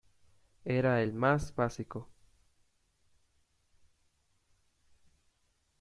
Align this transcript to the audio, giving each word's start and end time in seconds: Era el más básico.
Era 0.65 0.99
el 1.03 1.13
más 1.13 1.53
básico. 1.53 2.09